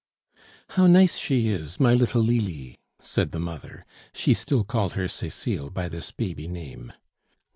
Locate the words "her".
4.93-5.07